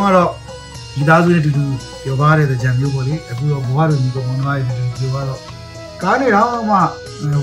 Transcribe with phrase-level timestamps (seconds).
[0.00, 0.30] တုန်းကတော့
[0.96, 1.64] ဒီသားစုနဲ့တူတူ
[2.04, 5.40] ပြောပါတဲ့ကြံမျိုးပေါ့လေအခုတော့ဘဝတို့ညီကောင်မောင်နှမတွေတူတူပြောတော့
[6.02, 6.78] ကားနေတော့မှ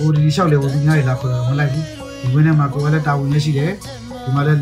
[0.02, 1.86] ဟိုဒီလျှောက်လေဝင်ညားရလာခေါ်တော့မလိုက်ဘူး
[2.22, 3.72] ဒီဝင်းထဲမှာကိုယ်ကလည်းတာဝန်ရရှိတယ်
[4.24, 4.60] ဒီမှာလည်း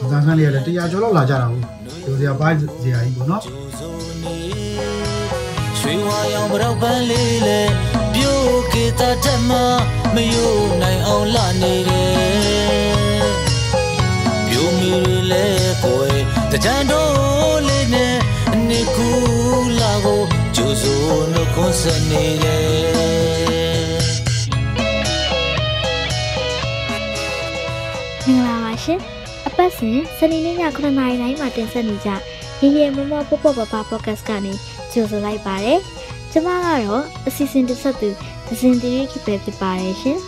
[0.00, 1.64] မတန်းဆန်းလေးကလည်းတရားကျော်လောက်လာကြတာဟုတ်
[2.04, 2.48] ပြောစရာပါ
[2.82, 3.42] စရာကြီးပေါ့နော်
[5.78, 7.60] ရွှေဝါရောင်ပရောက်ပန်းလေးလေ
[8.14, 9.50] ပြို့ကေတာတက်မ
[10.14, 13.30] မယို့နိုင်အောင်လာနေတယ်
[14.48, 15.44] ပြို့မီတွေလဲ
[15.82, 16.20] ကိုယ်
[16.52, 17.15] တကြံတော်လေး
[17.92, 18.14] နဲ့
[18.54, 19.08] အနေကူ
[19.80, 20.20] လာကို
[20.56, 22.64] ကျိုးစိုးနှုတ်ခွန်းဆက်နေတယ်
[28.26, 29.00] မင်္ဂလာပါရှင်
[29.46, 32.10] အပတ်စဉ်စနေနေ့ည9:00နာရီတိုင်းမှာတင်ဆက်နေကြ
[32.62, 34.52] ရေရေမမပပပပပေါ့ကတ်ကနေ
[34.92, 35.80] ကြိုဆိုလိုက်ပါတယ်
[36.32, 38.08] ကျမကတော့အစီအစဉ်တစ်ဆက်သူ
[38.46, 40.18] သဇင်တီရီခိပဲဖြစ်ပါတယ်ရှင်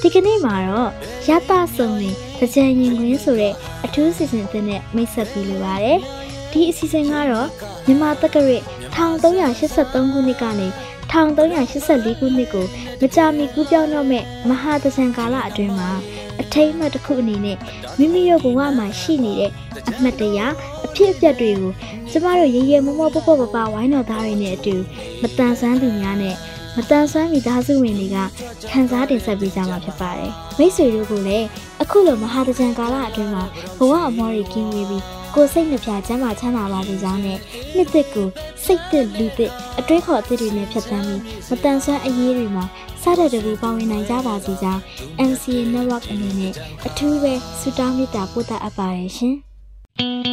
[0.00, 0.90] ဒီကနေ့မှာတော့
[1.28, 5.98] ရတဆုံနေတကြံရင်ခွင်းဆိုတဲ့အထူးစီစဉ်အသစ်နဲ့မိတ်ဆက်ပြီးလိုပါတယ်
[6.52, 7.48] ဒီအစီအစဉ်ကတော့
[7.86, 8.58] မြန်မာတက္ကရာ
[8.96, 10.68] 1383ခုနှစ်ကနေ
[11.10, 12.66] 1384ခုနှစ်ကို
[13.00, 15.90] မကြာမီကူးပြောင်းတော့မဲ့မဟာတကြံကာလအတွင်းမှာ
[16.40, 17.56] အထိတ်အမှတ်တစ်ခုအနေနဲ့
[17.98, 19.52] မိမိတို့ဘဝမှာရှိနေတဲ့
[19.96, 20.38] အမှတ်တရ
[20.84, 21.72] အဖြစ်အပျက်တွေကို
[22.10, 24.74] ကျမတို့ရေရေမောမောပေါပေါပပဝိုင်းတော်သားတွေနဲ့အတူ
[25.22, 26.36] မတန်ဆန်းသူများနဲ့
[26.76, 28.16] မတန်ဆွမ်းမိသားစုဝင်တွေက
[28.70, 31.46] ခန်းစားတင်ဆက်ပေးကြမှာဖြစ်ပါတယ်။မိတ်ဆွေတို့ကလည်း
[31.82, 33.44] အခုလိုမဟာတကြံကာလအတွင်းမှာ
[33.78, 37.38] ဘဝအမောတွေကင်းဝေးပြီး ကိုယ်စိတ်နှပြချမ်းသာချမ်းသာပါစေကြောင်းနဲ့
[37.74, 38.28] နှစ်သက်ကို
[38.64, 42.64] စိတ်သက်လူသက်အတွေးခေါ်အသစ်တွေနဲ့ဖြတ်သန်းပြီးမတန်ဆွမ်းအရေးတွေမှာ
[43.02, 44.80] စားတဲ့တူပါဝင်နိုင်ကြပါစေကြောင်း
[45.30, 46.52] MCA Network အနေနဲ့
[46.86, 49.36] အထူးပဲဆုတောင်းမေတ္တာပို့သအပ်ပါတယ်ရှင်။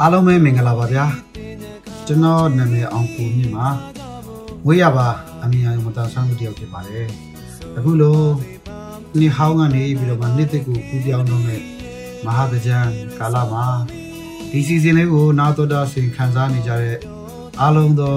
[0.00, 1.06] အားလုံးပဲမင်္ဂလာပါဗျာ
[2.06, 3.66] ကျွန်တော်နာမည်အောင်ကိုမြင့်ပါ
[4.66, 5.08] ဝေးရပါ
[5.42, 7.06] အမြင်အယုံမတန်ဆန်းမှုတယောက်ဖြစ်ပါတယ်
[7.76, 8.20] အခုလို
[9.18, 11.60] နေ့ဟောင်းကနေပြီးတော့မှနေ့တစ်ကိုကူးပြောင်းတော့မဲ့
[12.24, 12.78] မဟာတကြံ
[13.18, 13.64] ကာလမှာ
[14.50, 16.98] ဒီစီစဉ်လေးကိုနာတော်တာဆင်ခံစားနေကြတဲ့
[17.60, 18.16] အားလုံးသော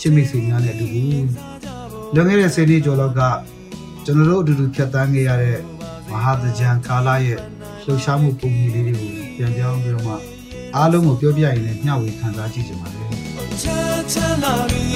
[0.00, 1.04] ချစ်မိတ်ဆွေများနဲ့အတူတူ
[2.14, 3.20] လွန်ခဲ့တဲ့10နှစ်ကျော်လောက်က
[4.04, 5.58] ကျွန်တော်တို့အတူတူဖြတ်သန်းခဲ့ရတဲ့
[6.10, 7.38] မဟာတကြံကာလရဲ့
[7.82, 8.71] လှူရှားမှုပုံစံလေး
[10.76, 13.02] အားလုံးကိုပြောပြရင်လည်းမျှဝေခံစားကြည့်ကြပါလေ
[13.62, 13.78] ချာ
[14.12, 14.86] ချာလာပြီ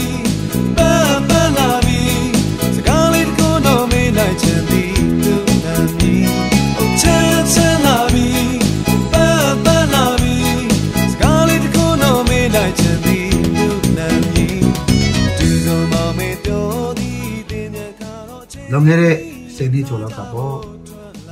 [0.76, 2.03] ပန်းပန်းလာပြီ
[2.76, 4.94] စကားလေးတစ်ခုတော့မေးလိုက်ချင်သည်
[5.25, 6.12] သူနာမီ
[7.00, 7.19] ချာ
[7.53, 8.28] ချာလာပြီ
[9.12, 10.37] ပန်းပန်းလာပြီ
[11.12, 14.47] စကားလေးတစ်ခုတော့မေးလိုက်ချင်သည်သူနာမီ
[15.38, 16.66] ဒီလိုမှမေးပြော
[16.98, 19.16] သည်တင်တဲ့ခါတော့ချင်လွန်ခဲ့တဲ့
[19.56, 20.56] စိတ်နှစ်ကျော်လောက်ကပေါ့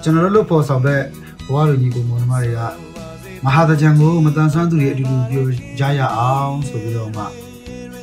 [0.02, 1.00] ကျွန်တော်တို့လို့ပေါ်ဆောင်တဲ့
[1.46, 2.93] ဘဝလူကြီးကိုမောင်နှမတွေက
[3.44, 5.44] မဟာတကြံကိုမတန်ဆွမ်းသူတွေအတူတူပြော
[5.78, 7.22] ကြရအောင်ဆိုပြီးတော့မှ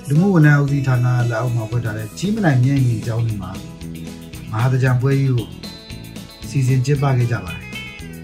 [0.07, 3.51] လူမှုဝန်ထမ်းဦးစီးဌာနလက်အောက်မှာဖွင့်ထားတဲ့ကြီးမနိုင်မြင့်ကြီးအကြောင်းတွေမှာ
[4.51, 5.47] မဟာတကြံပွဲကြီးကို
[6.49, 7.61] စီစဉ်ကျင်းပခဲ့ကြပါတယ်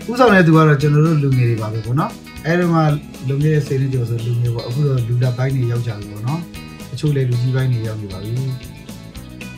[0.09, 2.11] ဥဆောင်တဲ့သူကတော့ကျွန်တော်တို့လူငယ်တွေပါပဲပေါ့နော်
[2.45, 2.83] အဲဒီမှာ
[3.27, 6.41] လူငယ်ရဲ့စိတ်နှစ်ကျော်ဆိုလူငယ်ပေါ့အခုတော့လူလက်ပိုင်းတွေရောက်ကြပြီပေါ့နော်
[6.89, 8.31] တချို့လေလူကြီးပိုင်းတွေရောက်နေပါပြီ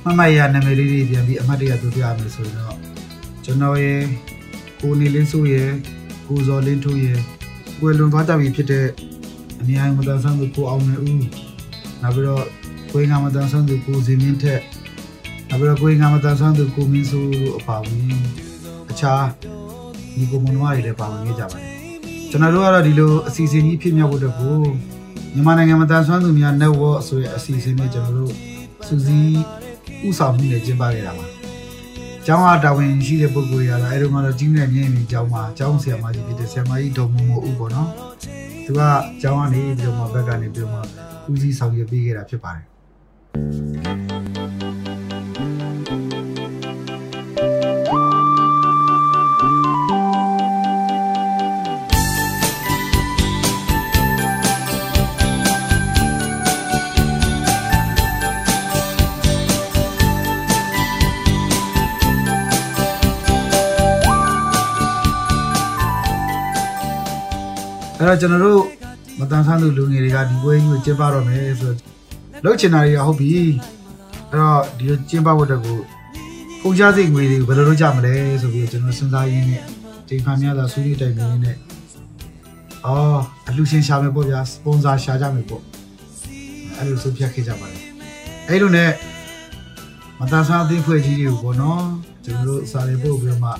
[0.05, 2.77] မမရနာမည်လေးတွေပြန်ပြီးအမှတ်တရပြောပြရမယ်ဆိုရင်တော့
[3.45, 4.01] ကျွန်တော်ရဲ့
[4.81, 5.69] ကိုနေလင်းစိုးရဲ့
[6.27, 7.19] ကိုဇော်လင်းထိုးရဲ့
[7.79, 8.85] ကိုယ်လွန်သွားတတ်ပြီဖြစ်တဲ့
[9.61, 11.25] အမြဲမတန်ဆန်းသူကိုအောင်နေဦး
[12.01, 12.45] နောက်ပြီးတော့
[12.91, 14.61] ကိုင်းငါမတန်ဆန်းသူကိုစင်မင်းထက်
[15.49, 18.19] နောက်ပြီးတော့ကိုင်းငါမတန်ဆန်းသူကိုမင်းစိုးတို့အပါအဝင်
[18.91, 19.25] အခြား
[20.17, 21.67] ဒီကိုမွန်ဝါတွေလည်းပါဝင်နေကြပါတယ်
[22.29, 24.57] ကျွန်တော်တို့ကတော့ဒီလိုအစီအစဉ်ကြီးဖြစ်မြောက်ဖို့အတွက်ကို
[25.33, 28.33] မြန်မာနိုင်ငံမတန်ဆွမ်းသူများ network ဆိုတဲ့အစီအစဉ်နဲ့ကျွန်တော်တို့
[28.87, 29.37] စူးစီး
[30.07, 31.27] ဥဆောင်မှုနဲ့ကျင်းပခဲ့တာပါ။
[32.31, 37.89] ကျောင်းအားတာဝန်ရှိတဲ့ပုဂ္ဂိုလ်တွေကတော့အဲတော့ကတော့ကြီးမြတ်မြင့်မြင့်ကျောင်းမှာကျောင်းဆရာမကြီးဖြစ်တဲ့ဆရာမကြီးဒေါ်မမို့ဦးပေါ့နော်။
[38.65, 38.81] သူက
[39.21, 40.79] ကျောင်းကနေပြီးတော့မှဘက်ကနေပြီးတော့မှ
[41.31, 42.65] ဦးစီးဆောင်ရွက်ပေးခဲ့တာဖြစ်ပါတယ်
[68.09, 68.63] တော့ကျွန်တော်တို့
[69.19, 71.77] မတန်ဆန်းသူလူငယ်တွေကဒီပွဲကြီးကိုကျင်းပတော့မယ်ဆိုတော့
[72.43, 73.29] လှုပ်ချင်တာတွေကဟုတ်ပြီ
[74.29, 75.79] အဲ့တော့ဒီလိုကျင်းပဖို့အတွက်ကို
[76.61, 79.63] ပုံချစိတ်ငွေတွေကိုဘယ်လိုလုပ်ကြမလဲဆိုပြီးကျွန်တော်စဉ်းစားရင်းနဲ့
[80.07, 81.57] ချိန်ခါများစွာဆွေးနွေးတိုင်ပင်ရင်းနဲ့
[82.85, 85.63] အော်အလှရှင်ရှာမယ်ပေါ့ဗျာစပွန်ဆာရှာကြမယ်ပေါ့
[86.77, 87.83] အဲ့လိုဆိုဖြတ်ခဲ့ကြပါတယ်
[88.47, 88.91] အဲ့လိုနဲ့
[90.19, 91.83] မတန်ဆန်းအသင်းဖွဲ့ကြီးတွေကိုပေါ့နော်
[92.25, 93.51] ကျွန်တော်တို့စာရေးပို့ပြီးတော့မှ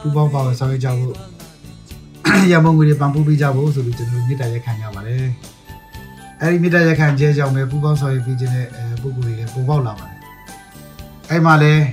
[0.00, 1.16] ပူပေါင်းပါဝင်ဆောင်ရွက်ကြဖို့
[2.52, 5.24] ရမုံငွေတွေပံပိုးပေးကြဖို့ဆိုပြီးကျွန်တော်တို့မြစ်တာရက်ခံကြပါတယ်
[6.40, 10.16] အဲ့ဒီမြစ်တာရက်ခံကျဲကြောင့်ပဲပူပေါင်းဆောင်ရွက်ပြီးခြင်းတဲ့အဲပုံကိုယ်တွေလည်းပေါ်ပေါက်လာပါတယ်
[11.30, 11.84] အဲ့မှာလည်း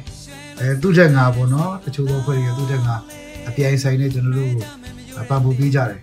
[0.60, 2.96] အဲသူ့ထက်ငါပေါ့နော်တချို့သောဖွဲ့တွေကသူ့ထက်ငါ
[3.48, 6.00] အပြိုင်ဆိုင်နဲ့ကျွန်တော်တို့ကိုပံပိုးပေးကြတယ်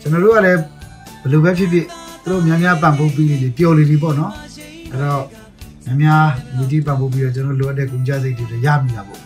[0.00, 0.60] ကျွန်တော်တို့ကလည်း
[1.22, 1.86] ဘယ်လိုပဲဖြစ်ဖြစ်
[2.22, 4.32] သူတို့များများပံပိုးပေးနေလေပျော်လေလေပေါ့နော်
[4.90, 5.24] အဲ့တော့
[5.84, 6.24] များများ
[6.56, 9.20] လူကြီးပံပိုးပြီးတော့ကျွန်တော်လိုအပ်တဲ့ကုန်ကြစိတ်တွေရမိတာပေါ့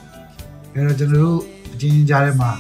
[0.75, 1.39] အဲ့တော့ကျွန်တော်တို့
[1.73, 2.51] အချင်းချင်းကြားထဲမှာ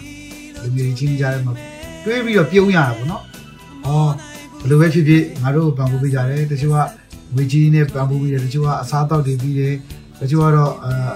[0.60, 1.54] လူကြီးချင်းကြားထဲမှာ
[2.03, 3.23] တွေးပြီးတော့ပြုံးရတာပေါ့နော်။
[3.85, 4.11] အော်
[4.59, 6.77] ဘယ်လိုပဲဖြစ်ဖြစ်ငါတို့ပံပိုးပေးကြတယ်တချို့က
[7.35, 9.73] ဝေကြီးနဲ့ပံပိုးပေးတယ်တချို့ကအစားအသောက်တွေပြီးတယ်
[10.21, 11.13] တချို့ကတော့အာ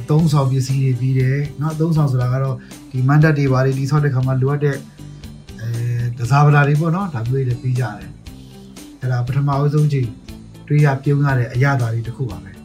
[0.00, 2.56] အသုံးဆောင်ပစ္စည်းတွေပြီးတယ်เนาะအသုံးဆောင်ဆိုတာကတော့
[2.90, 4.76] ဒီမန်တက်တွေဘာတွေတိဆောက်တဲ့ခါမှာလိုအပ်တဲ့
[5.60, 5.68] အဲ
[6.18, 8.10] ဒဇာပလာတွေပေါ့နော်ဒါမျိုးတွေပြီးကြတယ်
[9.00, 10.08] အဲ့ဒါပထမအဆုံးချိန်
[10.66, 12.55] တွေးရပြုံးရတဲ့အရာသာတွေတစ်ခုပါပဲ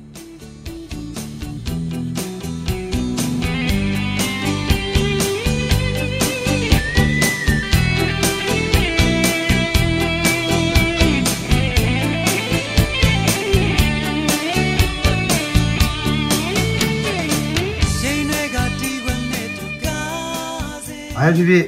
[21.22, 21.64] ဘာဖြစ်ဖြစ်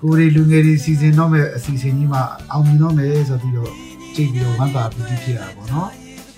[0.00, 3.72] ကိုရီလူငယ်တွေစီစဉ်တော့မယ်အစီအစဉ်ကြီးမှာအောင်မြင်တော့မယ်ဆိုပြီးတော့
[4.14, 5.88] ကြည့်ပြီးတော့ဝမ်းသာပီတိဖြစ်ရတာပေါ့နော်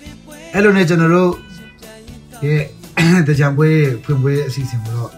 [0.53, 1.31] ။အဲ့လိုနဲ့ကျွန်တော်တို့
[2.45, 2.61] ရဲ့
[3.27, 3.69] တကြံပွဲ
[4.03, 5.11] ဖွင့်ပွဲအစီအစဉ်ကိုတော့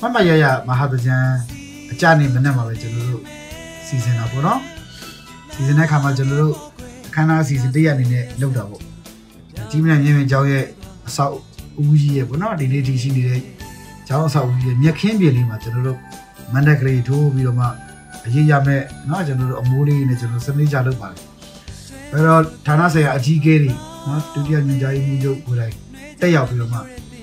[0.00, 1.16] မမရရမဟာတကြံ
[1.92, 3.22] အကြနေမနဲ့မှာပဲကျွန်တော်တို့
[3.86, 4.60] စီစဉ်တာပေါ့နော်။
[5.52, 6.54] စီစဉ်တဲ့အခါမှာကျွန်တော်တို့
[7.08, 8.82] အခမ်းအနားအစီအစဉ်တရက်အနေနဲ့လုပ်တာပေါ့။
[9.70, 10.64] ကြီးမင်းမြင်းမြင်းကျောင်းရဲ့
[11.08, 11.34] အဆောက်
[11.82, 13.40] ဦးကြီးရဲ့ပေါ့နော်ဒီနေ့ဒီရှိနေတဲ့
[14.08, 15.98] ကျောင်းအဆောက်ဦးကြီးရဲ့မြက်ခင်းပြင်လေးမှာကျွန်တော်တို့
[16.53, 17.67] မန်ဒက်ကလေးထိုးပြီးတော့မှ
[18.25, 21.21] အရေးရမဲ့เนาะကျွန်တော်တို့အမိုးလေးနဲ့ကျွန်တော်စနစ်ကြလုပ်ပါတယ်
[22.11, 23.71] အဲ့တော့ဌာနဆိုင်ရာအကြီးအကဲတွေ
[24.05, 25.73] เนาะဒုတိယညွှန်ကြားရေးမှူးချုပ်ကိုယ်တိုင်
[26.21, 26.79] တက်ရောက်ပြီးတော့မှ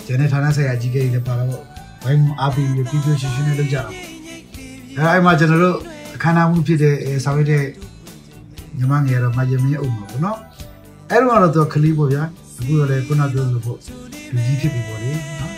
[0.07, 1.51] ကျန်တဲ့ဌာနဆိုင်ရာအကြီးအကဲတွေလည်းပါတော့
[2.03, 3.97] ဘိုင်းအားပေးပြီးပြီးပြရှင်းရှင်းနဲ့လုပ်ကြတာပေါ့
[4.97, 5.79] အဲ့အဲ့မှာကျွန်တော်တို့
[6.15, 7.65] အခမ်းအနားမှုဖြစ်တဲ့အဲဆောင်ရွက်တဲ့
[8.79, 10.37] ညီမငယ်တော့မယမင်းအုံပါပေါ့เนาะ
[11.11, 12.23] အဲ့တော့တော့သူကလေးပေါ့ဗျာ
[12.59, 13.79] အခုတော့လေခုနပြောလို့ပေါ့
[14.33, 15.51] လူကြီးဖြစ်ပြီပေါ့လေเนาะ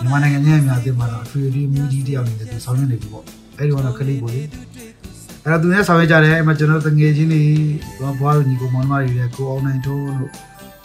[0.00, 3.24] မြန်မာနိုင်ငံရဲ့အများအပြားမှာတော့အထွေထွေမူကြီးတယောက်နေတယ်သူဆောင်ရွက်နေပြီပေါ့
[3.58, 7.42] အဲ့ဒီကတော့ကလေးပေါ့လေအဲ့တော့သူနဲ့ဆောင်ရွက်ကြတယ်အဲ့မှာကျွန်တော်တငယ်ချင်းတွေ
[8.00, 10.30] ဘောဘွားတို့ညီကိုမောင်နှမတွေလည်းကိုအောင်နိုင်ထုံးတို့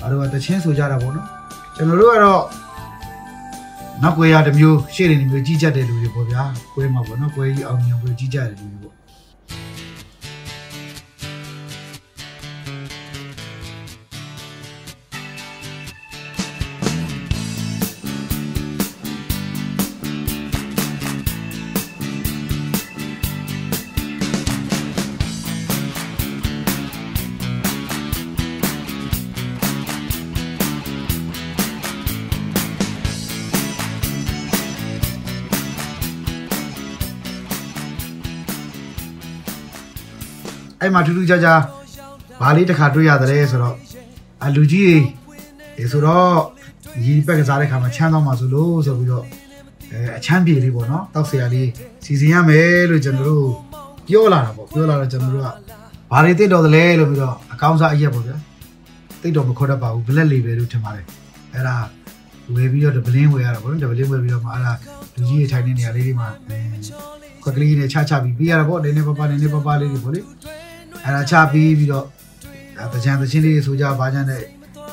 [0.01, 1.27] အားတို့ကတချင်းဆိုကြတာပေါ့နော်
[1.75, 2.43] ကျွန်တော်တို့ကတော့
[4.01, 6.43] နောက်ကွယ်ရတစ်မျိုးရှေ့နေတစ်မျိုးကြီးကြတဲ့လူတွေပေါ့ဗျာ
[6.73, 8.93] ကွဲမှာပေါ့နော်ကွဲကြီးအောင်မြင်ကွဲကြီးကြတဲ့လူတွေပေါ့
[40.93, 41.61] အဲ့မှာထူးထူးခြားခြား
[42.41, 43.75] ဘာလေးတစ်ခါတွေ့ရတယ်ဆိုတော့
[44.43, 45.01] အလူကြီး
[45.77, 46.35] တွေဆိုတော့
[47.05, 49.25] ရီပက်ကစားတဲ့ခါမှာချမ်းသွားမှာဆိုလို့ဆိုပြီးတော့
[49.91, 51.69] အဲအချမ်းပြေလေးပေါ့နော်တောက်ဆရာလေး
[52.05, 53.47] စီစဉ်ရမယ်လို့ကျွန်တော်တို့
[54.07, 55.47] ပြောလာတာပေါ့ပြောလာတော့ကျွန်တော်တို့က
[56.11, 58.37] ဘာတွေတိတ်တော်သလဲလို့ပြီးတော့အကောင်းစားအရက်ပေါ့ဗျာ
[59.21, 61.05] တိတ်တော်မခေါ်တတ်ပါဘူး black label လို့ထင်ပါတယ်
[61.53, 61.75] အဲ့ဒါ
[62.55, 64.73] ဝယ်ပြီးတော့ဒဗလင်းဝယ်ရတာပေါ့နော်ဒဗလင်းဝယ်ပြီးတော့မှအဲ့ဒါ
[65.15, 66.29] လူကြီးတွေထိုင်နေနေရာလေးတွေမှာ
[67.43, 70.21] ခွက်ကလေးနဲ့ချချပြီးပြရတာပေါ့နည်းနည်းပပနည်းနည်းပပလေးတွေပေါ့လေ
[71.03, 72.05] အဲ့ဒါချပြီးပြီးတော့
[72.93, 74.41] တကြံတချင်းလေးဆိုကြပါကြတဲ့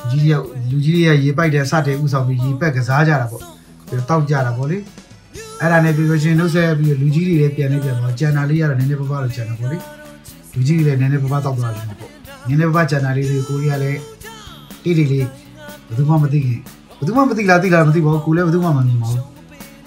[0.09, 3.41] လူကြီးတွေကလူကြီးတွေကရေပိုက်တဲ့စတဲ့ဥဆောင်ပြီးရေပက်ကစားကြတာပေါ့
[3.87, 4.77] ပြီးတော့တောက်ကြတာပေါ့လေ
[5.59, 9.77] အဲ့ဒါနဲ့ပြီးလို့ရှင်နှုတ်ဆက်ပြီးတော့လူကြီးတွေလည်းပြန်နေပြန်တော့ကျန်တာလေးရတော့နည်းနည်းပါးပါးလို့ကျန်တာပေါ့လေ
[10.53, 12.11] လူကြီးတွေလည်းနည်းနည်းပါးပါးတောက်သွားတယ်ပေါ့
[12.47, 13.99] နည်းနည်းပါးပါးကျန်တာလေးတွေကိုရီးယားလည်း
[14.83, 15.27] တိတိလေး
[15.87, 16.59] ဘယ်သူမှမသိခင်
[16.97, 19.23] ဘယ်သူမှမသိလားသိလားမသိပါဘူးကိုလည်းဘယ်သူမှမမြင်ပါဘူး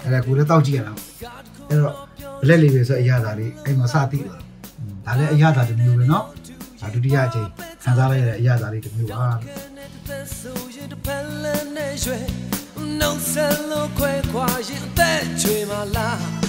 [0.03, 1.07] အဲ့ဒါကိုလည်းတောက်ကြည့်ရတာပေါ့
[1.69, 1.95] အဲ့တော့
[2.41, 4.44] ဘလက်လေးပဲဆိုအရာသာလေးအဲ့မှာစသိသွားတာ
[5.06, 6.24] ဒါလည်းအရသာတစ်မျိုးပဲเนาะ
[6.82, 7.48] ဒါဒုတိယအချိန်
[7.84, 9.28] ခံစားလိုက်ရတဲ့အရသာလေးတစ်မျိုးပါ
[10.08, 12.20] သက်ဆိုရင်တစ်ဖက်လည်းနဲ့ရွှဲ
[13.00, 16.43] နှုတ်ဆက်လို့ခွဲခွာရင်အသက်ချွေမလား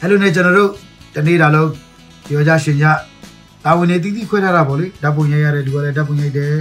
[0.00, 0.70] အဲ့လိုနဲ့ကျွန်တော်တို့
[1.14, 1.70] တနေ့တာလုံး
[2.26, 2.86] ပြောကြရှင်ကြ
[3.64, 6.54] တာဝန်နေတီးတီးခွဲထားတာပေါ့လေဓာတ်ပုံရိုက်ရတဲ့လူကလည်းဓာတ်ပုံရိုက်တယ်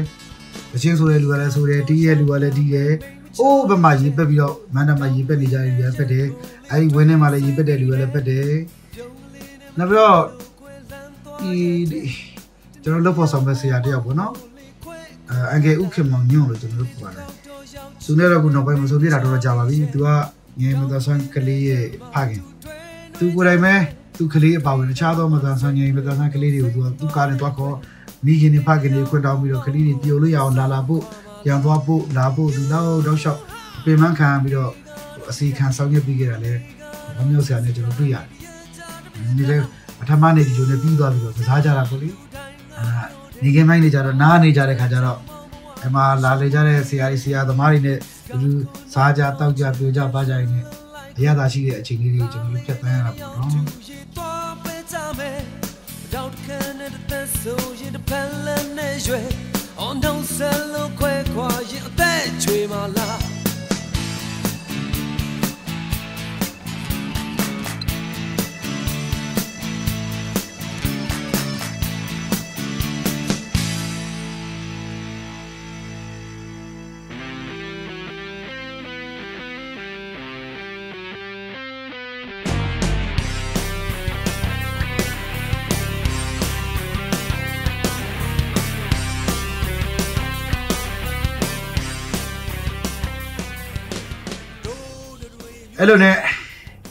[0.76, 2.92] အချင်းဆိုတဲ့လူကလည်းဆိုတယ်တီးရဲ့လူကလည်းတီးတယ်
[3.40, 6.26] အိုးဘက်မှာရေပက်ပြီးတော့မန္တမှာရေပက်နေကြတယ်ရေပက်တယ်
[6.70, 8.50] အဲ့ဒီဝင်းထဲမှာလည်းရေပက်တဲ့လူကလည်းပက်တယ်
[9.78, 10.20] နောက်ပြီးတော့
[11.40, 11.54] ဒီ
[12.84, 14.34] ကျွန်တော်လုပ်ဖို့ဆောင်မဲ့ဆရာတယောက်ပေါ့နော်
[15.52, 17.26] အန်ကယ်ဥခင်မောင်ညွန့်လို့ကျွန်တော်တို့ပြောပါတယ်
[18.06, 20.08] သူနဲ့တော့ခုနောက်ပိုင်းမဆိုပြတာတော့တော့ကြာပါပြီသူက
[20.60, 22.44] ငယ်မသားဆန်းကလေးရဲ့ဖခင်
[23.20, 23.74] သူကိုယ်တိုင်ပဲ
[24.18, 27.76] သူကလေးအပါဝင်တခြားသောမသားဆန်းငယ်မသားဆန်းကလေးတွေကိုသူကသူကားနဲ့တွားခေါ်
[28.26, 31.04] မိခင်နဲ့ဖခင်တွေခွင့်တောင်းပြီးတော့ကလေးတွေပြိုလို့ရအောင်လာလာဖို့
[31.48, 33.40] ရန်သွားဖို့လာဖို့သူတော့တော့လျှောက်
[33.84, 34.72] ပြင်ပန်းခံပြီးတော့
[35.30, 36.54] အစီခံဆောင်ရွက်ပြီးခဲ့တာလဲ
[37.16, 38.26] ဘုံမျိုးဆရာနဲ့ကျွန်တော်တွေ့ရတယ်
[39.38, 39.58] ဒီလေ
[40.00, 42.10] ပထမနေ့ဒီလိုနဲ့ပြီးသွားပြီးတော့ကစားကြတာပေါ့လေ
[42.78, 42.86] အာ
[43.44, 45.20] နေကင်းမိုင်းနေကြတော့နားနေကြတဲ့ခါကျတော့
[45.86, 47.98] အမလာလေကြတဲ့ဆရာကြီးဆရာသမားတွေနဲ့
[48.42, 48.50] ဒီ
[48.94, 50.79] စားကြတောက်ကြပြိုကြပါကြရင်လည်း
[51.20, 53.52] အရသာရှိတဲ့အချိန်လေးတွေကိုကျွန်တော်တို့ဖြတ်သန်းရတာပေါ့နော်
[53.88, 55.40] ရေသွားပဲကြမယ်
[56.14, 59.28] တောက်ခံတဲ့တဲ့ဆိုရင်တစ်ဖက်လည်းနဲ့ရွယ်
[59.86, 62.29] on don't sell ခွဲခွာရင်အသက်
[95.82, 96.16] အဲ့လိုနဲ့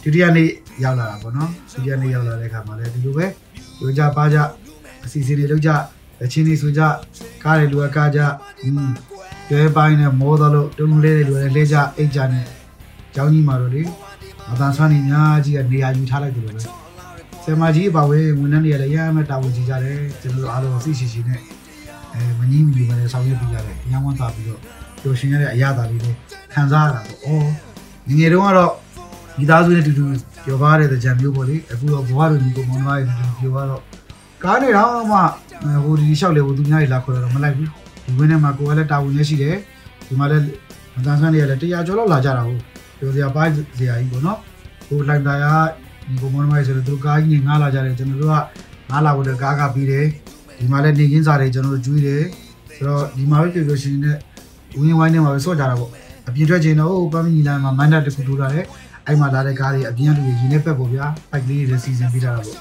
[0.02, 0.48] ဒုတိယနေ့
[0.84, 3.26] ရောက်လာတာပေါ့နော်ဒုတိယနေ့ရောက်လာတဲ့အခါမှာလည်းဒီလိုပဲ
[3.80, 4.38] လူကြပါကြ
[5.04, 5.70] အစီအစဉ်တွေလုပ်ကြ
[6.24, 6.82] အချင်းတွေဆိုကြ
[7.44, 8.20] ကားတွေလူကကားကြ
[8.62, 8.90] อืม
[9.48, 12.46] ကျွဲပိုင်းနဲ့မောတော့လို့တုံးလေးတွေလူလည်းလဲကြအိတ်ကြနဲ့
[13.14, 13.82] ကျောင်းကြီးမှာတော့လေ
[14.48, 16.60] မတန်ဆွမ်းနေများကြီးကနေရာယူထားလိုက်တယ်လို့ပဲ
[17.44, 21.40] ဆယ်မကြီးအပါဝဲဝန်ထမ်းတွေကလည်းရမ်းမဲ့တာဝန်ကြီးကြတယ်ကျွန်တော်တို့အားလုံးသိရှိရှိနဲ့
[22.14, 24.60] အဲမငြင်းမီပဲဆောင်ရွက်ပြီးကြတယ်ညောင်းဝမ်းသာပြီးတော့
[25.02, 26.12] ပျော်ရွှင်ရတဲ့အရာသာလေးတွေ
[26.54, 27.48] ခံစားရတာပေါ့အော်
[28.08, 28.72] ငငယ်တုန်းကတော့
[29.38, 30.04] မိသားစုနဲ့တူတူ
[30.44, 33.82] ပြောပါတဲ့ကြံမျိုးပေါ့လေအခုတော့ဘဝလိုညီကိုမောင်နှမရဲ့တူတူပြောတော့
[34.44, 35.18] ကားနေတော့မှ
[35.84, 37.68] ဟိုဒီလျှောက်လေဟိုသူများကြီးလာခေါ်တော့မလိုက်ဘူး
[38.04, 39.56] ဒီဝင်းထဲမှာကိုယ်ကလည်းတာဝန်ရရှိတယ်
[40.06, 40.44] ဒီမှာလည်း
[40.94, 42.60] မတန်းဆန်းတွေကလည်းတရားကျော်လောက်လာကြတာဟုတ်
[42.98, 43.42] ပြောစရာပါ
[43.78, 44.38] စရာကြီးပေါ့နော်
[44.86, 45.44] ဟိုလိုက်တာရ
[46.08, 48.36] ညီကိုမောင်နှမရဲ့ဆိုတော့သူကားကြီးနဲ့ငားလာကြတယ်ကျွန်တော်တို့က
[48.90, 50.04] ငားလာဖို့ကားကပြီးတယ်
[50.58, 52.22] ဒီမှာလည်းနေကင်းစားတွေကျွန်တော်တို့ကျွေးတယ်
[52.74, 54.16] ဆိုတော့ဒီမှာပဲပြောပြောရှင်နဲ့
[54.78, 55.90] ဝင်းဝိုင်းထဲမှာပဲဆော့ကြတာပေါ့
[56.28, 58.66] အပြင်ထွက်ချိန်တော့ပန်းမီလန်မှာမန္တတစ်ခုထိုးထားတယ်
[59.06, 62.56] အဲ့မှာလာတဲ့ကားတွေအပြင်လူတွေရင်းနေပက်ပေါ့ဗျာပိုက်ကလေးတွေလည်းစီစဉ်ပေးထားတာပေါ့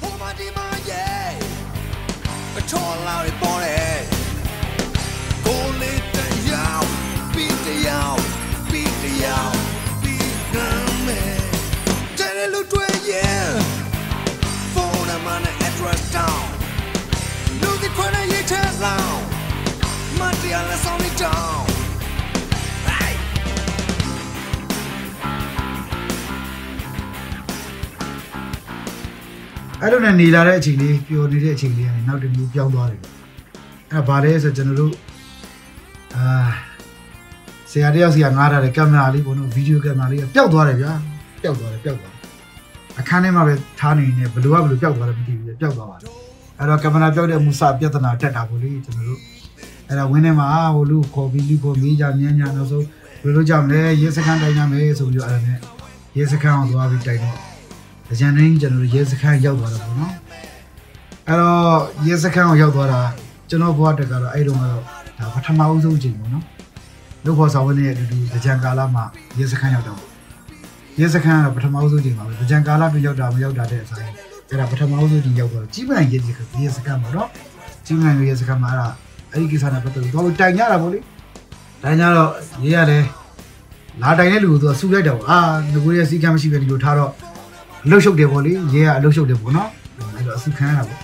[0.00, 1.30] ဟိုမှာဒီမှာရဲ့
[2.58, 3.98] အချောလာရပေါ်တယ်
[5.46, 6.18] ကိုလေးတ
[6.50, 6.88] ယောက်
[7.34, 8.22] ပြီးတယောက်
[8.70, 9.56] ပြီးတယောက်
[10.02, 10.56] ပြီးန
[11.06, 11.40] မယ်
[12.18, 13.48] တဲ့လူတွေရဲ့
[14.74, 16.44] ဖုန်းနံပါတ်နဲ့ address down
[17.60, 18.54] လူဒီခွနဲ့ရေးချ
[18.84, 19.22] လောင်း
[20.18, 21.65] မတရားလက်ဆောင်နေ down hey
[29.82, 33.00] အဲ့လိုနဲ့နေလာတဲ့အချိန်လေးပျော်နေတဲ့အချိန်လေးကနေနောက်တစ်မျိုးပြောင်းသွားတယ်
[33.92, 34.94] အဲ့ဒါဘာလဲဆိုတော့ကျွန်တော်တို့
[36.16, 36.48] အာ
[37.70, 40.92] ဆရာတယောက်စီကငားထားတဲ့ကင်မရာလေးပေါ့နော်ဗီဒီယိုကင်မရာလေးကပျောက်သွားတယ်ဗျာ
[41.42, 42.22] ပျောက်သွားတယ်ပျောက်သွားတယ်
[42.98, 46.10] အခန်းထဲမှာပဲထားနေနေဘယ်လိုကဘယ်လိုပျောက်သွားလဲမသိဘူးပျောက်သွားပါတယ်
[46.58, 49.20] အဲ့တော့ကင်မရာပျောက်တဲ့အမှုစပြဿနာတက်တာပေါ့လေကျွန်တော်တို့
[49.88, 52.86] အဲ့ဒါဝင်းထဲမှာဟိုလူခေါ်ပြီးလူခေါ်ပြီးကြမြန်းညာနောက်ဆုံး
[53.22, 55.58] ဘယ်လိုကြောင့်လဲရဲစခန်းတိုင်ရမယ်ဆိုပြီးတော့အဲ့ဒါနဲ့
[56.16, 57.45] ရဲစခန်းအောင်သွားပြီးတိုင်တော့
[58.20, 60.12] ကြံတိုင်းကျွန်တော်တို့ရဲစခန်းရောက်သွားတာပေါ့နော်
[61.28, 63.00] အဲ့တော့ရဲစခန်းကိုရောက်သွားတာ
[63.48, 64.82] ကျွန်တော်ဘဝတက်ကတော့အဲ့တုန်းကတော့
[65.18, 66.44] ဒါပထမဦးဆုံးချိန်ပေါ့နော်
[67.24, 69.04] လူခေါ်ဆောင်ဝင်နေတဲ့အတူတူကြံကာလမှာ
[69.38, 70.00] ရဲစခန်းရောက်တော့
[71.00, 77.28] ရဲစခန်းကတော့ပထမဦးဆုံးချိန်ပါပဲကြံကာလပြရောက်တာမရောက်တာတဲ့အစားအဲ့ဒါပထမဦးဆုံးချိန်ရောက်တော့ကြီးမနိုင်ရဲစခန်းရဲစခန်းပေါ့နော်
[77.86, 78.88] ကြီးမနိုင်ရဲစခန်းမှာအဲ့ဒါ
[79.32, 80.98] အဲ့ဒီကိစ္စနဲ့ပတ်သက်ပြီးတော့တိုင်ကြတာပေါ့လေ
[81.82, 82.30] တိုင်ကြတော့
[82.64, 83.04] ရဲရတယ်
[84.02, 85.38] လာတိုင်တဲ့လူကိုသူကဆူလိုက်တာပေါ့အာ
[85.72, 87.12] ငကိုရဲစီကမ်းမရှိပဲဒီလိုထားတော့
[87.86, 89.70] အလုတ်ရှုပ်တယ်ပေါ့လေရဲကအလုတ်ရှုပ်တယ်ပေါ့နော်
[90.14, 91.00] အဲ့တော့အစုခံရတာပေါ့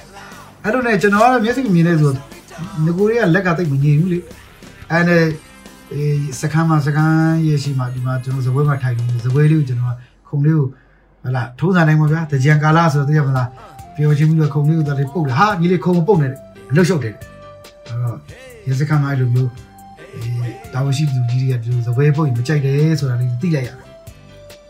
[0.65, 2.13] အဲ့တော့ねကျွန်တော်ကတော့မျက်စိမြင်နေဆို
[2.85, 4.19] ငကိုတွေကလက်ကတိတ်မငြိမ်ဘူးလေ
[4.91, 5.25] အဲ့နဲ့
[5.93, 9.97] အေးစကမ်းမှာစကမ်းရဲ့ရှိမှာဒီမှာကျွန်တော်ဇပွဲမှာထိုင်နေဇပွဲလေးကိုကျွန်တော်
[10.29, 10.67] ခုံလေးကို
[11.25, 13.49] ဟလာထုံးစံတိုင်းပါဗျာတကြံကာလဆိုတော့သိရမလား
[13.95, 16.39] ပြောချင်းပြီးတော့ခုံလေးကိုတည်းပုတ်တယ်ဟာဒီလေခုံပုတ်နေတယ်
[16.71, 17.15] အလုတ်ရှုပ်တယ်
[17.87, 18.17] အဲ့တော့
[18.67, 19.51] ရဲစကမ်းမှာအဲ့လိုမျိုး
[20.15, 23.77] အေးတာဝရှိသူကြီးတွေကဒီလိုဇပွဲပုတ်ရင်မကြိုက်တယ်ဆိုတာလေးသိလိုက်ရတယ်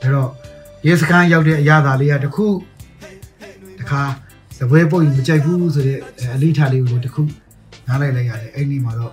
[0.00, 0.28] အဲ့တော့
[0.86, 2.46] ရေစခန်းရောက်တဲ့အရာသာလေးကတခု
[3.78, 4.02] တခါ
[4.58, 5.98] သပွဲပုတ်ကြီးမကြိုက်ဘူးဆိုတဲ့
[6.34, 7.22] အလိထာလေးကိုတခု
[7.86, 9.12] နားလိုက်လိုက်ရတယ်အဲ့ဒီမှာတော့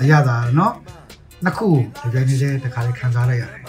[0.00, 0.74] အရာသာနော်
[1.44, 1.68] နှစ်ခု
[2.00, 3.62] ကိုကြိုင်နေတဲ့တခါလေးခံစားလိုက်ရတယ်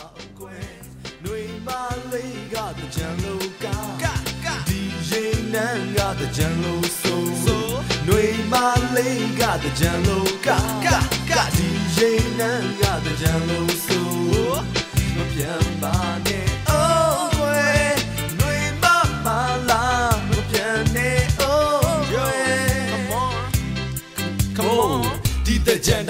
[6.20, 7.06] 的简陋，so，
[8.06, 8.12] 内
[8.50, 9.00] 马雷
[9.40, 10.10] 嘎的简陋，
[10.44, 11.98] 嘎嘎嘎，DJ
[12.38, 12.42] 南
[12.82, 13.52] 嘎的简陋
[13.86, 13.94] ，so，
[15.16, 15.48] 我偏
[15.80, 15.86] 把
[16.26, 16.49] 你。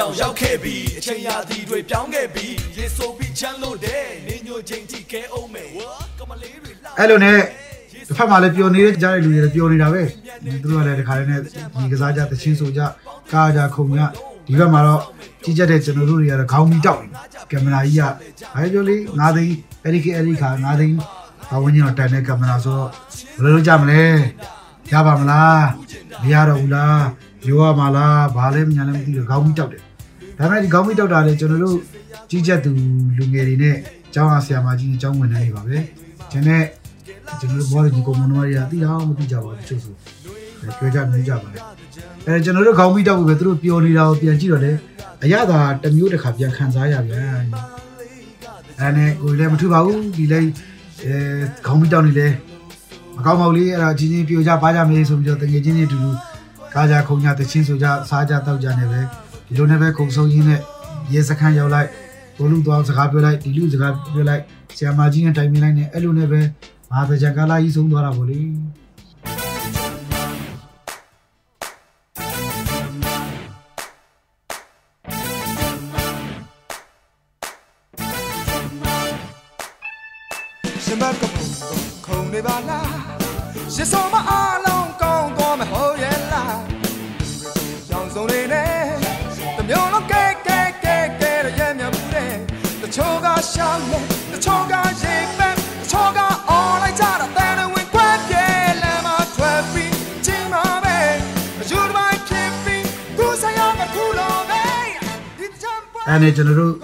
[0.10, 2.48] ကိုရောက်ခဲ့ပြီအချိန်ရာသီတွေပြောင်းခဲ့ပြီ
[2.78, 5.70] ရေဆိုပြီးချမ်းလို့တဲ့နေညိုချိန်ထိကဲအောင်မယ်
[6.20, 7.38] ကမလေးတွေလှအဲ့လိုနဲ့
[8.08, 10.04] တစ်ဖက်မှာလည်းပျော်နေတဲ့ကြားတဲ့လူတွေလည်းပျော်နေတာပဲ
[10.62, 12.82] သူတို့ကလည်းတခါတည်းနဲ့ဒီကစားကြတချင်းဆိုကြ
[13.32, 14.02] ကားကြခုံကြ
[14.48, 15.02] ဒီဘက်မှာတော့
[15.44, 17.02] ကြီးကြတဲ့ကျွန်တော်တို့တွေကတော့ခေါင်းမီတောက်
[17.52, 18.04] ကင်မရာကြီးက
[18.54, 20.98] ဘာပြောလေး9သိန်းအဲ့ဒီကအဲ့ဒီခါ9သိန်း
[21.50, 22.90] ဘာဝင်ကျင်တော့တန်တဲ့ကင်မရာဆိုတော့
[23.36, 24.02] ဘယ်လိုလုပ်ကြမလဲ
[24.92, 25.64] ရပါမလား
[26.22, 27.04] မရတော့ဘူးလား
[27.48, 29.82] ရိုးရမှာလားဘာလဲမညာလည်းမသိတော့ခေါင်းမီတောက်တယ်
[30.40, 31.78] ဒါပေမဲ့ဒီခေါင်းမီတောက်တာလေကျွန်တော်တို့
[32.30, 32.72] ကြီးကြသူ
[33.18, 33.76] လူငယ်တွေနဲ့
[34.14, 35.78] ကျောင်းအားဆရာမကြီးနဲ့ကျောင်းဝင်နေနေပါပဲ
[36.32, 36.66] ကျွန်တော်
[37.40, 39.94] ကျွန်တော်တို့ဘောရကြီးကိုမွန်ဝါရီယာတိအောင်မသိကြပါဘူးတချို့ဆို
[40.80, 41.60] ပြောကြမလို့ကြပါလေ
[42.26, 44.72] အဲကျွန်တော်တို့ခေါင်းပြီးတော့ပဲသူတို့ပျော်နေတာကိုပြန်ကြည့်တော့လေ
[45.24, 47.24] အရသာတစ်မျိုးတစ်ခါပြန်ခံစားရပြန်
[48.80, 50.40] အဲနဲ့ကိုလည်းမထူပါဘူးဒီလေ
[51.04, 51.16] အဲ
[51.66, 52.28] ခေါင်းပြီးတော့နေလေ
[53.16, 56.12] မကောင်းပါဘူးလေအဲ့ဒါချင်းချင်းပျော်ကြပါကြမေးဆိုပြီးတော့တကယ်ချင်းချင်းအတူတူ
[56.74, 59.02] ကားကြခုံကြတချင်းဆိုကြစားကြတောက်ကြနေပဲ
[59.50, 60.62] ဒီလိုနဲ့ပဲခုံဆုံးရင်းနဲ့
[61.14, 61.90] ရေစခန်းရောက်လိုက်
[62.38, 64.44] ကိုလူသွားစကားပြောလိုက်ဒီလူစကားပြောလိုက်
[64.78, 66.42] ဆီယမာကြီးနဲ့တိုင်ပင်လိုက်နဲ့အဲ့လိုနဲ့ပဲ
[66.90, 68.40] မဟာတကြကာလာကြီးဆုံးသွားတာဗောလေ
[106.09, 106.75] အဲ့နဲ့ကျွန်တော်တို့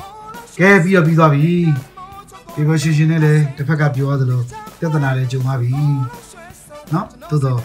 [0.61, 1.55] ကဲပြီးတော့ပြီးသွားပြီ
[2.55, 4.40] ဒီဘရှင်ရှင်နဲ့လည်းတစ်ဖက်ကပြောရသလို
[4.79, 5.70] ပြဿနာလည်းကြုံသွားပြီ
[6.90, 7.59] เนาะသို့တော့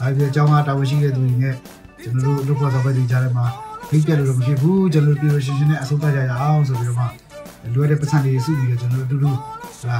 [0.00, 1.54] ဒါပြအကြောင်းကတာဝန်ရှိတဲ့သူတွေနဲ့
[2.02, 3.46] ကျွန်တော်တို့လုပ်ဖို့ဆောင်ပဲဒီကြားထဲမှာ
[3.88, 7.04] ဖိတ်ပြလို့တော့မဖြစ်ဘူးကျွန်တော်တို့ပြီးရှင်ရှင်နဲ့အဆုံးသတ်ကြရအောင်ဆိုပြီးတော့မှ
[7.74, 9.30] လွယ်တဲ့ပတ်စံလေးစုပြီးတော့ကျွန်တော်တို့အတူတူ
[9.80, 9.98] ဟလာ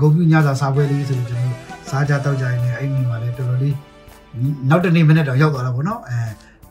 [0.00, 1.56] ဂုံပြညစာစားပွဲလေးဆိုပြီးကျွန်တော်တို့
[1.88, 3.76] စားကြတောက်ကြရင်လည်းအဲ့ဒီမှာလည်းတော်တော်လေး
[4.70, 6.18] နောက်တနေ့မနေ့တော့ရောက်သွားတာပေါ့နော်အဲ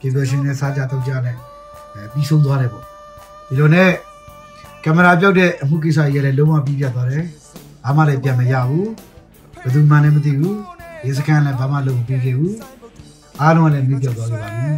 [0.05, 1.37] ပြေပြရှင်နဲ့စားကြတောက်ကြနဲ့
[1.95, 2.85] အဲပြီးဆုံးသွားတယ်ပေါ့
[3.49, 3.91] ဒီလိုနဲ့
[4.85, 7.25] ကင်မရာပြောက်တဲ့အမှုကိစ္စကြီးလည်းလုံးဝပြီးပြတ်သွားတယ်။
[7.85, 8.87] ဘာမှလည်းပြန်မရဘူး။
[9.63, 10.55] ဘယ်သူမှလည်းမသိဘူး။
[11.03, 12.55] ဒီစကန်လည်းဘာမှလုပ်မပြီးခဲ့ဘူး။
[13.41, 14.73] အားလုံးကလည်းမေးပြောက်သွားခဲ့ပါပြီ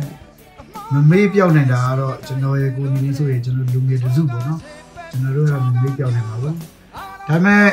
[0.93, 4.61] ။မမေးပြောက်နိုင်တာကတော့ကျွန်တော်ရဲ့ကိုယ်နေဆိုရင်ကျွန်တော်လူငယ်တစုပေါ့နော်။
[5.11, 6.55] ကျွန်တော်တို့ကမမေးပြောက်နိုင်ပါဘူး။
[7.29, 7.65] ဒါပေမဲ့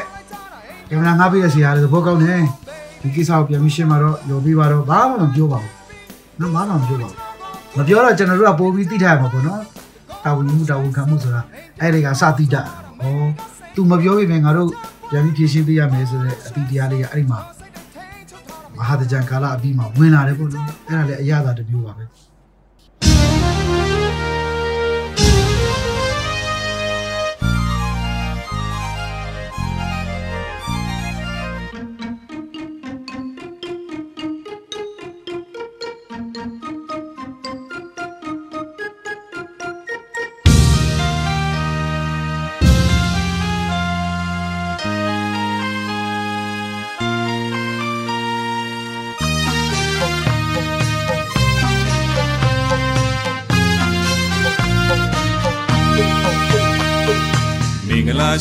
[0.89, 2.39] ကင်မရာငါပြည့်ရစီရတယ်သဘောကောင်းတယ်။
[3.01, 5.71] ဒီကိစ္စကိုပြန်ပြီးရှင်းမှာတော့ရောပြီးပါတော့ဘာမှမပြောပါဘူး။
[6.39, 7.21] နော်ဘာမှမပြောပါဘူး။
[7.77, 9.61] မပြောတော့ကျွန်တော်တို့ကပို့ပြီးသိထားရမှာပေါ့နော်။
[10.23, 11.41] တာဝန်ယူမှုတာဝန်ခံမှုဆိုတာ
[11.81, 12.61] အဲ့ဒီကစတိတာ။
[13.01, 13.05] ဩ
[13.75, 14.69] तू မပြောပြရင်ငါတို့
[15.09, 17.39] ပြန်ပြီးဖြည့်ရှင်းပေးရမယ်ဆိုတဲ့အတိတရားလေးကအဲ့ဒီမှာ
[18.77, 22.05] မဟာတကြံကာလအပြီးမှာဝင်လာတယ်ပေါ့နော်။အဲ့ဒါလည်းအရသာတစ်မျိုးပါပဲ။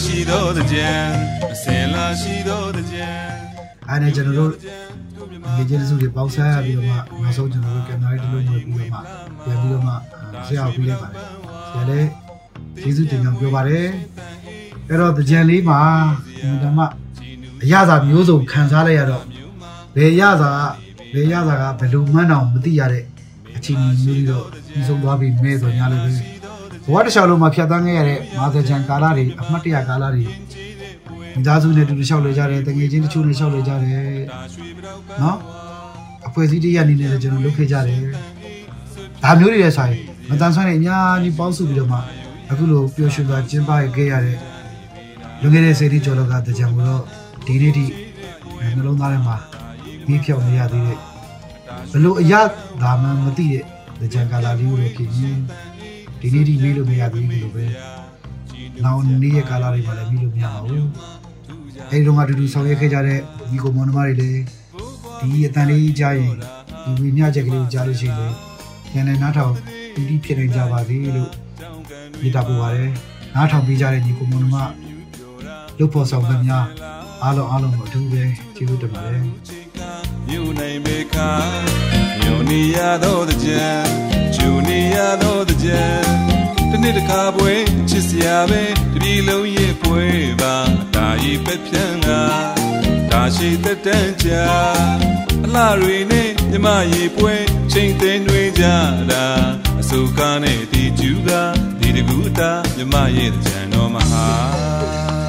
[0.01, 0.89] ရှိသောတကြံ
[1.53, 3.09] အစင်လာရှိသောတကြံ
[3.89, 4.51] အဲ့ဒါကျွန်တော်တို့
[5.57, 8.99] ဒီကျေးဇူးတွေပေါင်းစားရပြီးတော့မှနောက်ဆုံးကျွန်တော်တို့ကင်မရာတစ်လုံးမျိုးပြီးတော့မှ
[9.45, 9.93] ပြန်ပြီးတော့မှ
[10.47, 11.25] ဆရာကိုပြီးလိုက်ပါတယ်
[11.69, 12.09] ဆရာလည်း
[12.83, 13.87] ကျေးဇူးတင်ကြောင်းပြောပါတယ်
[14.89, 15.81] အဲ့တော့တကြံလေးမှာ
[16.63, 16.81] ဓမ္မ
[17.63, 19.25] အရသာမျိုးစုံခံစားလိုက်ရတော့
[19.97, 20.51] ဘယ်ရသာ
[21.15, 23.05] ဘယ်ရသာကဘယ်လိုမှန်းတော့မသိရတဲ့
[23.57, 26.32] အချိန်မျိုးလေးတော့ပြီးဆုံးသွားပြီမဲဆိုညာလို့ပဲ
[26.85, 30.25] ဘဝတစ်လျှောက်လုံးမှာဖြတ်သန်းခဲ့ရတဲ့မာသချန်ကာလတွေအမှတ်တရကာလတွေ
[31.35, 34.11] မိသားစုနဲ့တူတူလျှောက်လေကြတယ်တငယ်ချင်းတချို့နဲ့လျှောက်လေကြတယ်
[35.23, 35.39] နော်
[36.27, 38.01] အဖွဲ့အစည်းတရအနေနဲ့လည်းကျွန်တော်လုပ်ခဲ့ကြတယ်
[39.23, 39.95] ဒါမျိုးတွေရဲ့ဆိုင်
[40.29, 41.99] မတန်ဆွမ်းတဲ့အများကြီးပေါင်းစုပြီးတော့မှ
[42.51, 44.39] အခုလိုပျော်ရွှင်စွာကျင်းပခဲ့ရတဲ့
[45.41, 47.03] လွန်ခဲ့တဲ့စေတီကျော်လောကတကြံကိုတော့
[47.47, 47.85] ဒီနေ့ထိ
[48.77, 49.37] နှလုံးသားထဲမှာ
[50.07, 50.99] ပြီးဖြောင်းနေရသေးတဲ့
[51.93, 52.33] ဘလို့အရ
[52.83, 53.65] ဒါမှမသိတဲ့
[54.01, 55.39] တကြံကာလာလေးကိုလည်းခင်ရင်
[56.23, 57.65] ဒီနေ့ထိမေးလို့မရသေးဘူးလို့ပဲ
[58.85, 60.87] နောက်နေ့ရက်ကာလာတွေမှာလည်းမေးလို့မရပါဘူး
[61.91, 63.19] အဲဒီတော့ကတူတူဆောင်ရွက်ခဲ့ကြတဲ့
[63.51, 64.41] ဒီကိုမောင်နှမတွေလည်း
[65.21, 66.35] ဒီအတန်လေးကြားရင်
[66.85, 68.37] ဒီဝိညာဉ်ချက်ကလေးကိုကြားလို့ရှိရင်လည်း
[68.93, 69.55] ညနေနားထောင်
[69.95, 71.31] ပြီးပြီးဖြစ်နိုင်ကြပါစေလို့
[72.21, 72.91] မြတ်တာပို့ပါတယ်
[73.35, 74.57] နားထောင်ပေးကြတဲ့ညီကိုမောင်နှမ
[75.79, 76.57] လုတ်ဖို့ဆောင်သမျှ
[77.23, 78.23] အားလုံးအားလုံးကိုအထူးပဲ
[78.57, 79.23] ကျေးဇူးတင်ပါတယ်
[80.27, 81.31] မြူနိုင်မေခါ
[82.19, 83.65] မြူနီရသောတကြံ
[84.35, 85.83] ဂျူနီရသောတကြံ
[86.71, 87.55] တနေ့တခါပွဲ
[87.89, 90.05] ချစ်စရာပဲတပြီလုံးရဲ့ပွဲ
[90.41, 90.57] ပါ
[90.95, 92.09] ဒါရီပဲဖြန်းက
[93.11, 94.31] ဒါရှိသက်တမ်းကြ
[95.45, 97.35] အလှတွေနဲ့မြမရေပွဲ
[97.73, 98.65] ချိန်သိမ်းတွေကြ
[99.11, 99.27] တာ
[99.81, 101.31] အစုကားနဲ့ဒီကျူက
[101.79, 105.22] ဒီတကူတာမြမရဲ့ကြံတော်မဟာ